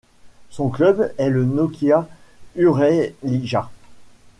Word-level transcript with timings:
Son 0.49 0.69
club 0.69 1.13
est 1.19 1.29
le 1.29 1.45
Nokian 1.45 2.07
Urheilijat. 2.55 3.69